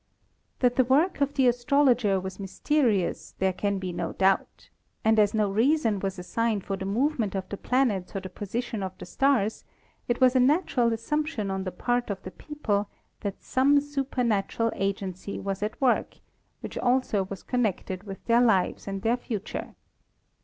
[0.61, 4.71] That the work of the astrologer was mysterious there can be no doubt,
[5.05, 8.81] and as no reason was assigned for the movement of the planets or the position
[8.81, 9.63] of the stars,
[10.07, 15.39] it was a natural assumption on the part of the people that some supernatural agency
[15.39, 16.17] was at work,
[16.61, 19.75] which also was con nected with their lives and their future.